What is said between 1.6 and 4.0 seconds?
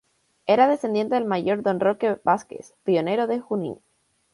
Don Roque Vázquez, pionero de Junín.